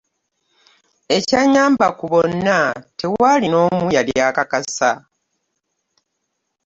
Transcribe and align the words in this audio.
Ekyannyamba, 1.17 1.87
ku 1.99 2.05
bonna 2.11 2.57
tewali 2.99 3.47
n'omu 3.49 3.87
yali 3.95 4.13
akakasa. 4.27 4.91